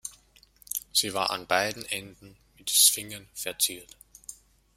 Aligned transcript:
Sie 0.91 1.13
war 1.13 1.29
an 1.29 1.45
beiden 1.45 1.85
Enden 1.85 2.35
mit 2.57 2.71
Sphingen 2.71 3.27
verziert. 3.35 3.95